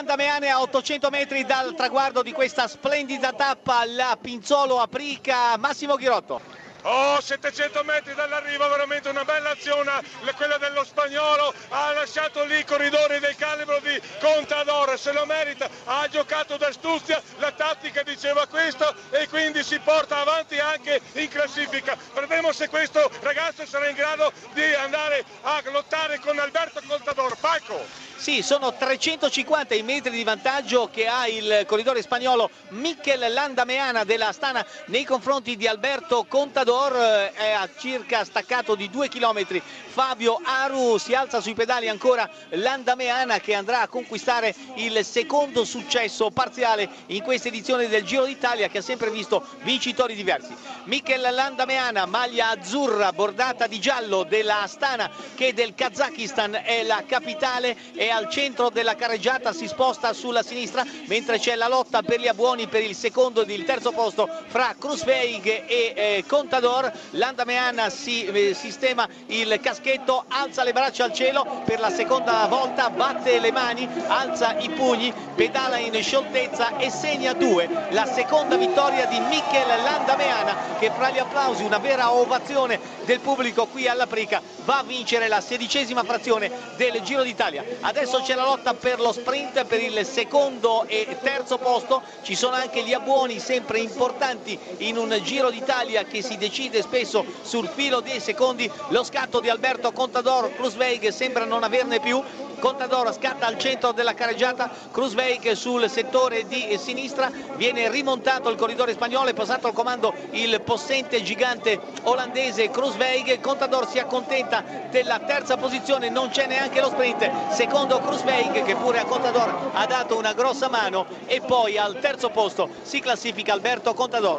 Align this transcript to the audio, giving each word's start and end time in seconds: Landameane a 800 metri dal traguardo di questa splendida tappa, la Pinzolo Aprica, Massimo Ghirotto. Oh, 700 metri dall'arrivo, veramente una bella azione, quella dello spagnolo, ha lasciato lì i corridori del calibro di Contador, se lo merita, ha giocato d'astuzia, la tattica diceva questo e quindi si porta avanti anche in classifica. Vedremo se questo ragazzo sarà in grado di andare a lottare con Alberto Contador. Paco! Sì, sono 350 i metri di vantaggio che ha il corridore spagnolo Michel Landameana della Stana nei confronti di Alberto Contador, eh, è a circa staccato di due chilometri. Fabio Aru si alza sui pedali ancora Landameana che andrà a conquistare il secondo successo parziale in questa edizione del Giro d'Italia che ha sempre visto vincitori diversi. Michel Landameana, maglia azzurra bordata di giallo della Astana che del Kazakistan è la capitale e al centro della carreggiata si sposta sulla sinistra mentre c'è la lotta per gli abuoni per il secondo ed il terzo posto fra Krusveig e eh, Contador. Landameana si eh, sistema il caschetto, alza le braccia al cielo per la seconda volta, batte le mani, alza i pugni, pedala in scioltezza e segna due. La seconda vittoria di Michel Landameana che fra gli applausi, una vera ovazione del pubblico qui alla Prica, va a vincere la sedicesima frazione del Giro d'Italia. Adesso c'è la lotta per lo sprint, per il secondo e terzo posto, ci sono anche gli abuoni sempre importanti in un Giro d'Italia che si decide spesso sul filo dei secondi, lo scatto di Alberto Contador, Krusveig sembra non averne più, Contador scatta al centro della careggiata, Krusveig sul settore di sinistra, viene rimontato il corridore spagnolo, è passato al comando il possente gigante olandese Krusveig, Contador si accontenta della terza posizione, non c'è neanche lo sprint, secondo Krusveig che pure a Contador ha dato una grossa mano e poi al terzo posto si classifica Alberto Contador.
Landameane 0.00 0.48
a 0.48 0.62
800 0.62 1.10
metri 1.10 1.44
dal 1.44 1.74
traguardo 1.74 2.22
di 2.22 2.32
questa 2.32 2.66
splendida 2.66 3.34
tappa, 3.34 3.84
la 3.84 4.16
Pinzolo 4.18 4.80
Aprica, 4.80 5.58
Massimo 5.58 5.96
Ghirotto. 5.96 6.40
Oh, 6.84 7.20
700 7.20 7.84
metri 7.84 8.14
dall'arrivo, 8.14 8.66
veramente 8.70 9.10
una 9.10 9.26
bella 9.26 9.50
azione, 9.50 10.00
quella 10.36 10.56
dello 10.56 10.84
spagnolo, 10.84 11.52
ha 11.68 11.92
lasciato 11.92 12.42
lì 12.44 12.60
i 12.60 12.64
corridori 12.64 13.18
del 13.18 13.36
calibro 13.36 13.78
di 13.80 14.00
Contador, 14.18 14.98
se 14.98 15.12
lo 15.12 15.26
merita, 15.26 15.68
ha 15.84 16.08
giocato 16.08 16.56
d'astuzia, 16.56 17.22
la 17.36 17.52
tattica 17.52 18.02
diceva 18.02 18.46
questo 18.46 18.94
e 19.10 19.28
quindi 19.28 19.62
si 19.62 19.78
porta 19.80 20.20
avanti 20.20 20.58
anche 20.58 21.02
in 21.12 21.28
classifica. 21.28 21.94
Vedremo 22.14 22.52
se 22.52 22.70
questo 22.70 23.10
ragazzo 23.20 23.66
sarà 23.66 23.90
in 23.90 23.96
grado 23.96 24.32
di 24.54 24.64
andare 24.72 25.22
a 25.42 25.62
lottare 25.70 26.18
con 26.20 26.38
Alberto 26.38 26.80
Contador. 26.88 27.29
Paco! 27.70 28.00
Sì, 28.20 28.42
sono 28.42 28.74
350 28.74 29.74
i 29.74 29.82
metri 29.82 30.10
di 30.10 30.24
vantaggio 30.24 30.90
che 30.92 31.06
ha 31.06 31.26
il 31.26 31.64
corridore 31.66 32.02
spagnolo 32.02 32.50
Michel 32.68 33.32
Landameana 33.32 34.04
della 34.04 34.30
Stana 34.32 34.62
nei 34.88 35.04
confronti 35.04 35.56
di 35.56 35.66
Alberto 35.66 36.26
Contador, 36.28 36.94
eh, 36.96 37.32
è 37.32 37.52
a 37.52 37.66
circa 37.78 38.26
staccato 38.26 38.74
di 38.74 38.90
due 38.90 39.08
chilometri. 39.08 39.62
Fabio 39.62 40.38
Aru 40.44 40.98
si 40.98 41.14
alza 41.14 41.40
sui 41.40 41.54
pedali 41.54 41.88
ancora 41.88 42.28
Landameana 42.50 43.38
che 43.38 43.54
andrà 43.54 43.80
a 43.80 43.88
conquistare 43.88 44.54
il 44.74 45.02
secondo 45.02 45.64
successo 45.64 46.30
parziale 46.30 46.90
in 47.06 47.22
questa 47.22 47.48
edizione 47.48 47.88
del 47.88 48.04
Giro 48.04 48.26
d'Italia 48.26 48.68
che 48.68 48.78
ha 48.78 48.82
sempre 48.82 49.10
visto 49.10 49.46
vincitori 49.62 50.14
diversi. 50.14 50.54
Michel 50.84 51.22
Landameana, 51.22 52.04
maglia 52.04 52.50
azzurra 52.50 53.14
bordata 53.14 53.66
di 53.66 53.80
giallo 53.80 54.24
della 54.24 54.60
Astana 54.60 55.10
che 55.34 55.54
del 55.54 55.74
Kazakistan 55.74 56.60
è 56.62 56.82
la 56.82 57.02
capitale 57.06 57.59
e 57.60 58.08
al 58.08 58.28
centro 58.28 58.70
della 58.70 58.94
carreggiata 58.94 59.52
si 59.52 59.66
sposta 59.66 60.12
sulla 60.12 60.42
sinistra 60.42 60.84
mentre 61.06 61.38
c'è 61.38 61.54
la 61.54 61.68
lotta 61.68 62.02
per 62.02 62.20
gli 62.20 62.28
abuoni 62.28 62.66
per 62.66 62.82
il 62.82 62.94
secondo 62.94 63.42
ed 63.42 63.50
il 63.50 63.64
terzo 63.64 63.92
posto 63.92 64.28
fra 64.46 64.74
Krusveig 64.78 65.46
e 65.66 65.92
eh, 65.94 66.24
Contador. 66.26 66.90
Landameana 67.10 67.90
si 67.90 68.24
eh, 68.24 68.54
sistema 68.54 69.08
il 69.26 69.58
caschetto, 69.62 70.24
alza 70.28 70.62
le 70.62 70.72
braccia 70.72 71.04
al 71.04 71.12
cielo 71.12 71.62
per 71.64 71.80
la 71.80 71.90
seconda 71.90 72.46
volta, 72.46 72.90
batte 72.90 73.38
le 73.38 73.52
mani, 73.52 73.88
alza 74.06 74.56
i 74.58 74.70
pugni, 74.70 75.12
pedala 75.34 75.78
in 75.78 76.00
scioltezza 76.02 76.76
e 76.78 76.90
segna 76.90 77.32
due. 77.32 77.68
La 77.90 78.06
seconda 78.06 78.56
vittoria 78.56 79.06
di 79.06 79.18
Michel 79.20 79.66
Landameana 79.66 80.78
che 80.78 80.90
fra 80.90 81.10
gli 81.10 81.18
applausi, 81.18 81.62
una 81.62 81.78
vera 81.78 82.12
ovazione 82.12 82.78
del 83.04 83.20
pubblico 83.20 83.66
qui 83.66 83.88
alla 83.88 84.06
Prica, 84.06 84.40
va 84.64 84.78
a 84.78 84.82
vincere 84.82 85.28
la 85.28 85.40
sedicesima 85.40 86.04
frazione 86.04 86.50
del 86.76 87.00
Giro 87.02 87.22
d'Italia. 87.22 87.49
Adesso 87.80 88.20
c'è 88.20 88.34
la 88.36 88.44
lotta 88.44 88.74
per 88.74 89.00
lo 89.00 89.12
sprint, 89.12 89.64
per 89.64 89.80
il 89.82 90.06
secondo 90.06 90.84
e 90.86 91.18
terzo 91.20 91.58
posto, 91.58 92.02
ci 92.22 92.36
sono 92.36 92.54
anche 92.54 92.82
gli 92.84 92.92
abuoni 92.92 93.40
sempre 93.40 93.80
importanti 93.80 94.56
in 94.78 94.96
un 94.96 95.18
Giro 95.22 95.50
d'Italia 95.50 96.04
che 96.04 96.22
si 96.22 96.36
decide 96.36 96.80
spesso 96.82 97.24
sul 97.42 97.68
filo 97.68 98.00
dei 98.00 98.20
secondi, 98.20 98.70
lo 98.88 99.02
scatto 99.02 99.40
di 99.40 99.48
Alberto 99.48 99.90
Contador, 99.92 100.54
Krusveig 100.54 101.08
sembra 101.08 101.44
non 101.44 101.64
averne 101.64 101.98
più, 101.98 102.22
Contador 102.60 103.12
scatta 103.14 103.46
al 103.46 103.58
centro 103.58 103.92
della 103.92 104.14
careggiata, 104.14 104.70
Krusveig 104.92 105.52
sul 105.52 105.88
settore 105.88 106.46
di 106.46 106.76
sinistra, 106.78 107.32
viene 107.56 107.90
rimontato 107.90 108.48
il 108.48 108.56
corridore 108.56 108.92
spagnolo, 108.92 109.30
è 109.30 109.34
passato 109.34 109.66
al 109.66 109.72
comando 109.72 110.14
il 110.32 110.60
possente 110.60 111.22
gigante 111.22 111.80
olandese 112.02 112.70
Krusveig, 112.70 113.40
Contador 113.40 113.88
si 113.88 113.98
accontenta 113.98 114.62
della 114.90 115.18
terza 115.20 115.56
posizione, 115.56 116.10
non 116.10 116.28
c'è 116.28 116.46
neanche 116.46 116.80
lo 116.80 116.88
sprint, 116.90 117.30
secondo 117.48 117.98
Krusveig 118.00 118.62
che 118.62 118.76
pure 118.76 118.98
a 118.98 119.04
Contador 119.04 119.70
ha 119.72 119.86
dato 119.86 120.16
una 120.16 120.32
grossa 120.32 120.68
mano 120.68 121.06
e 121.26 121.40
poi 121.40 121.78
al 121.78 121.98
terzo 122.00 122.30
posto 122.30 122.68
si 122.82 123.00
classifica 123.00 123.52
Alberto 123.52 123.94
Contador. 123.94 124.38